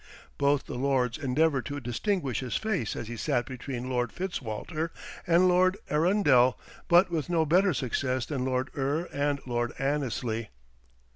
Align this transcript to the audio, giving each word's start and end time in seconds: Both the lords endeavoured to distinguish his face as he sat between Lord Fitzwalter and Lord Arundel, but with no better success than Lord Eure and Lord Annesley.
Both 0.39 0.65
the 0.65 0.79
lords 0.79 1.19
endeavoured 1.19 1.67
to 1.67 1.79
distinguish 1.79 2.39
his 2.39 2.57
face 2.57 2.95
as 2.95 3.07
he 3.07 3.15
sat 3.15 3.45
between 3.45 3.87
Lord 3.87 4.11
Fitzwalter 4.11 4.89
and 5.27 5.47
Lord 5.47 5.77
Arundel, 5.91 6.59
but 6.87 7.11
with 7.11 7.29
no 7.29 7.45
better 7.45 7.71
success 7.71 8.25
than 8.25 8.43
Lord 8.43 8.71
Eure 8.73 9.07
and 9.13 9.39
Lord 9.45 9.73
Annesley. 9.77 10.49